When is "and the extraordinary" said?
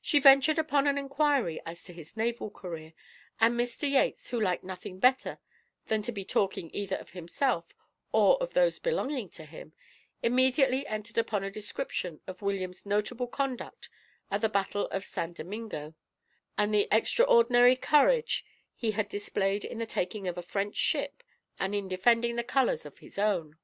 16.56-17.76